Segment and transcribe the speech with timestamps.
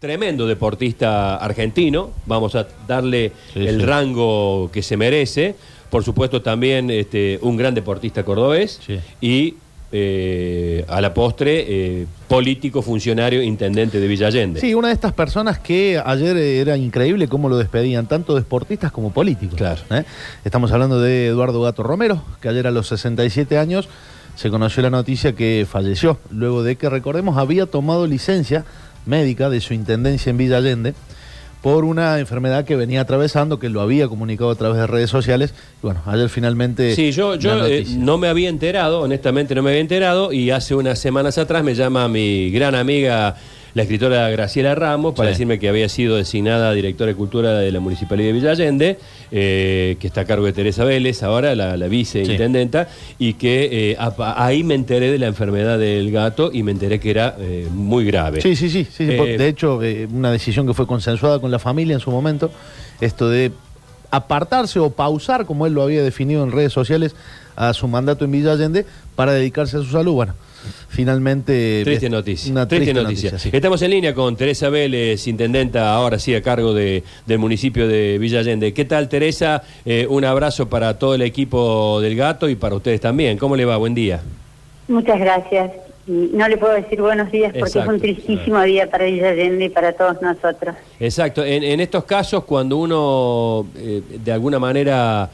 [0.00, 3.86] tremendo deportista argentino, vamos a darle Sí, el sí.
[3.86, 5.54] rango que se merece,
[5.90, 8.98] por supuesto también este, un gran deportista cordobés Sí.
[9.20, 9.54] y
[9.92, 14.60] eh, a la postre eh, político, funcionario, intendente de Villa Allende.
[14.60, 19.12] Sí, una de estas personas que ayer era increíble cómo lo despedían, tanto deportistas como
[19.12, 19.56] políticos.
[19.58, 19.82] Claro.
[19.90, 20.04] ¿eh?
[20.44, 23.88] Estamos hablando de Eduardo Gato Romero, que ayer a los 67 años
[24.36, 28.64] se conoció la noticia que falleció, luego de que, recordemos, había tomado licencia
[29.06, 30.94] médica de su intendencia en Villa Allende
[31.62, 35.52] por una enfermedad que venía atravesando, que lo había comunicado a través de redes sociales.
[35.82, 36.94] Y bueno, ayer finalmente...
[36.94, 40.74] Sí, yo, yo eh, no me había enterado, honestamente no me había enterado, y hace
[40.74, 43.36] unas semanas atrás me llama mi gran amiga,
[43.74, 45.34] la escritora Graciela Ramos, para Sí.
[45.34, 48.98] decirme que había sido designada directora de Cultura de la Municipalidad de Villa Allende,
[49.30, 52.88] eh, que está a cargo de Teresa Vélez, ahora la, la viceintendenta,
[53.18, 56.98] y que eh, a- ahí me enteré de la enfermedad del gato y me enteré
[57.00, 58.40] que era eh, muy grave.
[58.40, 58.86] Sí, sí, sí.
[58.90, 59.80] sí, de hecho,
[60.12, 62.50] una decisión que fue consensuada con la familia en su momento,
[63.00, 63.52] esto de
[64.10, 67.14] apartarse o pausar, como él lo había definido en redes sociales,
[67.56, 68.84] a su mandato en Villa Allende
[69.14, 70.14] para dedicarse a su salud.
[70.14, 70.34] Bueno,
[70.88, 71.82] finalmente...
[71.84, 72.52] Triste noticia.
[72.52, 73.38] Una triste, triste, noticia.
[73.38, 73.50] sí.
[73.52, 78.18] Estamos en línea con Teresa Vélez, intendenta ahora sí a cargo de- del municipio de
[78.18, 78.72] Villa Allende.
[78.74, 79.62] ¿Qué tal, Teresa?
[79.84, 83.38] Eh, un abrazo para todo el equipo del gato y para ustedes también.
[83.38, 83.76] ¿Cómo le va?
[83.76, 84.20] Buen día.
[84.88, 85.70] Muchas gracias.
[86.06, 87.90] Y no le puedo decir buenos días porque Exacto.
[87.90, 90.74] es un tristísimo día para Villa Allende y para todos nosotros.
[90.98, 91.44] Exacto.
[91.44, 95.30] En, en estos casos, cuando uno eh, de alguna manera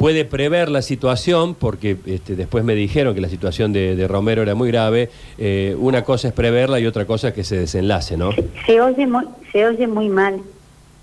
[0.00, 4.40] puede prever la situación, porque este, después me dijeron que la situación de, de Romero
[4.40, 8.16] era muy grave, eh, una cosa es preverla y otra cosa es que se desenlace,
[8.16, 8.30] ¿no?
[8.64, 10.40] Se oye muy, se oye muy mal.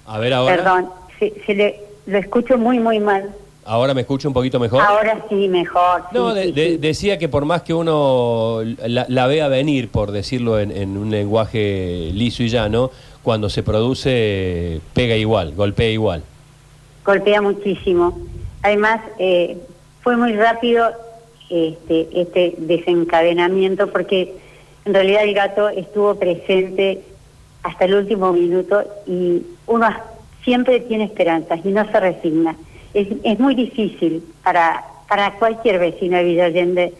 [0.08, 0.56] A ver ahora.
[0.56, 3.30] Perdón, se, se le, lo escucho muy, muy mal.
[3.66, 4.82] Ahora me escucho un poquito mejor.
[4.82, 6.02] Ahora sí, mejor.
[6.10, 6.78] sí, No, de- sí, de- sí.
[6.78, 11.12] decía que por más que uno la, la vea venir, por decirlo en, en un
[11.12, 12.90] lenguaje liso y llano,
[13.22, 16.24] cuando se produce pega igual, golpea igual.
[17.06, 18.18] Golpea muchísimo.
[18.64, 19.58] Además, eh,
[20.02, 20.92] fue muy rápido
[21.50, 24.36] este, este desencadenamiento porque
[24.86, 27.02] en realidad el gato estuvo presente
[27.64, 29.90] hasta el último minuto y uno
[30.44, 32.56] siempre tiene esperanzas y no se resigna.
[32.94, 36.50] Es, es muy difícil para, para cualquier vecino de Villa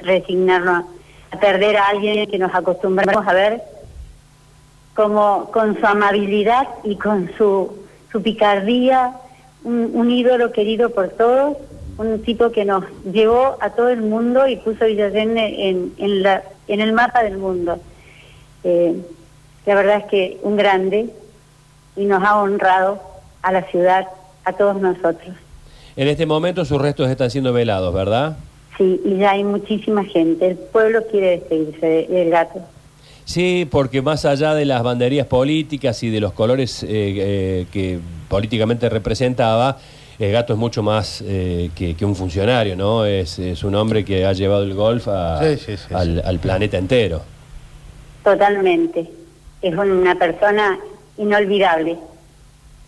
[0.02, 0.86] resignarnos
[1.32, 3.62] a perder a alguien que nos acostumbramos a ver
[4.96, 7.72] como con su amabilidad y con su,
[8.12, 9.14] su picardía,
[9.64, 11.58] un, un ídolo querido por todos,
[11.98, 15.94] un tipo que nos llevó a todo el mundo y puso a Villa Allende en,
[15.98, 17.80] en, la, en el mapa del mundo.
[18.64, 18.96] Eh,
[19.66, 21.10] la verdad es que un grande
[21.96, 23.02] y nos ha honrado
[23.42, 24.08] a la ciudad,
[24.46, 25.36] a todos nosotros.
[25.96, 28.38] En este momento sus restos están siendo velados, ¿verdad?
[28.78, 30.48] Sí, y ya hay muchísima gente.
[30.50, 32.60] El pueblo quiere despedirse de- del gato.
[33.28, 38.00] Sí, porque más allá de las banderías políticas y de los colores eh, eh, que
[38.30, 39.78] políticamente representaba,
[40.18, 43.06] el gato es mucho más eh, que, que un funcionario, ¿no?
[43.06, 46.22] Es, es un hombre que ha llevado el golf a- Sí, sí, sí, al, sí.
[46.24, 47.22] al planeta entero.
[48.24, 49.06] Totalmente.
[49.62, 50.80] Es una persona
[51.18, 51.98] inolvidable.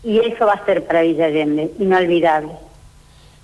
[0.05, 2.53] Y eso va a ser para Villa Allende, inolvidable.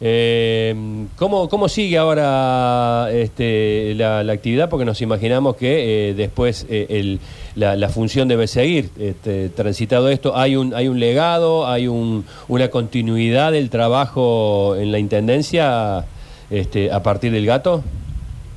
[0.07, 0.75] Eh,
[1.17, 4.69] ¿cómo, ¿Cómo sigue ahora este, la, la actividad?
[4.69, 7.19] Porque nos imaginamos que eh, después eh, el-
[7.55, 8.91] la, la función debe seguir.
[8.99, 14.91] Este, transitado esto, ¿hay un, hay un legado, hay un- una continuidad del trabajo en
[14.91, 16.05] la Intendencia
[16.51, 17.83] este, a partir del gato?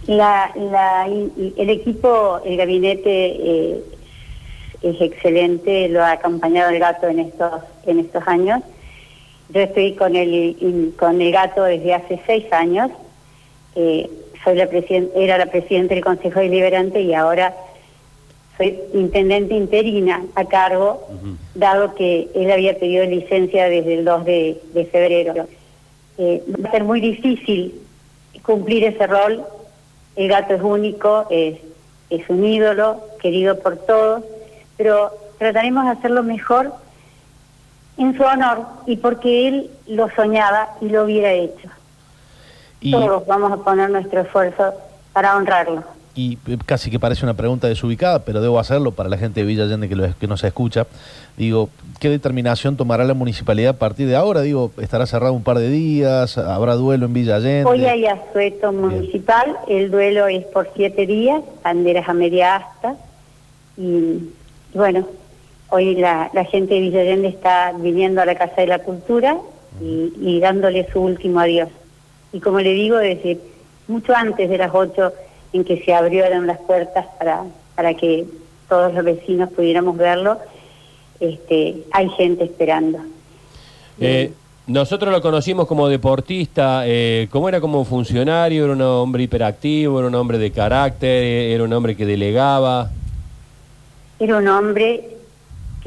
[0.06, 3.08] La, la- el equipo, el gabinete
[3.72, 3.80] eh,
[4.82, 7.52] es excelente, lo ha acompañado el gato en estos,
[7.86, 8.60] en estos años.
[9.50, 12.90] Yo estoy con el, con el gato desde hace seis años.
[13.74, 14.10] Eh,
[14.44, 14.68] soy la
[15.14, 17.54] era la presidenta del Consejo Deliberante y ahora
[18.56, 21.06] soy intendente interina a cargo,
[21.54, 25.46] dado que él había pedido licencia desde el 2 de, de febrero.
[26.18, 27.80] Eh, va a ser muy difícil
[28.42, 29.44] cumplir ese rol.
[30.16, 31.58] El gato es único, es,
[32.10, 34.24] es un ídolo, querido por todos,
[34.76, 36.72] pero trataremos de hacerlo mejor
[37.98, 41.68] en su honor y porque él lo soñaba y lo hubiera hecho.
[42.80, 44.72] Y, Todos vamos a poner nuestro esfuerzo
[45.12, 45.82] para honrarlo.
[46.14, 49.46] y eh, casi que parece una pregunta desubicada, pero debo hacerlo para la gente de
[49.46, 50.86] Villa Allende que, lo- que nos escucha.
[51.36, 51.68] Digo,
[52.00, 54.40] ¿qué determinación tomará la municipalidad a partir de ahora?
[54.42, 56.36] Digo, ¿estará cerrado un par de días?
[56.38, 57.64] ¿Habrá duelo en Villa Allende?
[57.70, 62.96] Hoy hay asueto municipal, el duelo es por siete días, banderas a media asta,
[63.76, 64.30] y
[64.74, 65.06] bueno,
[65.70, 69.38] hoy la, la gente de Villa Allende está viniendo a la Casa de la Cultura
[69.80, 71.68] y, y dándole su último adiós.
[72.32, 73.38] Y como le digo, desde
[73.86, 75.12] mucho antes de las ocho
[75.52, 77.44] en que se abrieron las puertas para,
[77.74, 78.26] para que
[78.68, 80.38] todos los vecinos pudiéramos verlo,
[81.20, 82.98] este, hay gente esperando.
[84.00, 84.32] Eh,
[84.66, 88.64] nosotros lo conocimos como deportista, eh, ¿cómo era como funcionario?
[88.64, 89.98] ¿Era un hombre hiperactivo?
[89.98, 91.24] ¿Era un hombre de carácter?
[91.24, 92.90] ¿Era un hombre que delegaba?
[94.20, 95.17] Era un hombre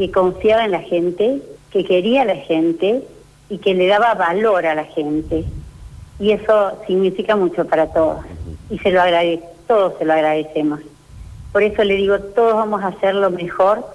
[0.01, 3.03] que confiaba en la gente, que quería a la gente
[3.49, 5.45] y que le daba valor a la gente.
[6.19, 8.25] Y eso significa mucho para todos.
[8.71, 10.79] Y se lo agradece, todos se lo agradecemos.
[11.51, 13.85] Por eso le digo, todos vamos a hacer lo mejor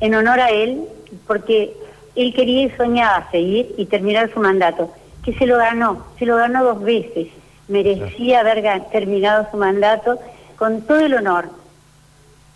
[0.00, 0.82] en honor a él,
[1.28, 1.76] porque
[2.16, 4.90] él quería y soñaba seguir y terminar su mandato,
[5.22, 7.28] que se lo ganó, se lo ganó dos veces.
[7.68, 10.18] Merecía haber terminado su mandato
[10.58, 11.50] con todo el honor.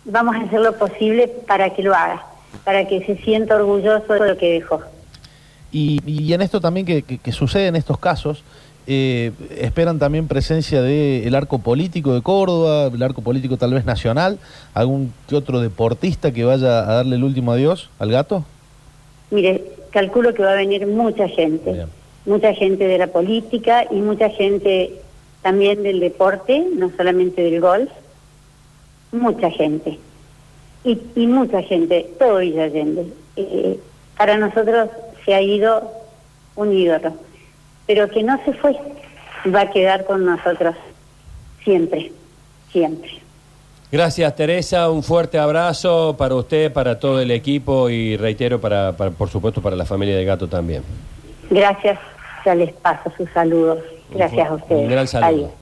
[0.03, 2.25] Vamos a hacer lo posible para que lo haga,
[2.63, 4.81] para que se sienta orgulloso de lo que dejó.
[5.71, 8.43] Y, en esto también que, sucede en estos casos,
[8.87, 14.37] eh, esperan también presencia del arco político de Córdoba, el arco político tal vez nacional,
[14.73, 18.43] algún otro deportista que vaya a darle el último adiós al gato.
[19.29, 21.85] Mire, calculo que va a venir mucha gente,
[22.25, 24.91] mucha gente de la política y mucha gente
[25.41, 27.89] también del deporte, no solamente del golf,
[29.11, 29.99] mucha gente.
[30.83, 33.05] Y, mucha gente, todo Villa Allende.
[33.35, 33.79] Eh,
[34.17, 34.89] para nosotros
[35.25, 35.91] se ha ido
[36.55, 37.13] un ídolo,
[37.87, 38.75] pero que no se fue,
[39.53, 40.75] va a quedar con nosotros
[41.63, 42.11] siempre,
[42.71, 43.09] siempre.
[43.91, 49.29] Gracias Teresa, un fuerte abrazo para usted, para todo el equipo y reitero, para, por
[49.29, 50.81] supuesto, para la familia de Gato también.
[51.49, 51.99] Gracias,
[52.45, 53.79] ya les paso sus saludos.
[54.11, 54.81] Gracias a ustedes.
[54.81, 55.51] Un gran saludo.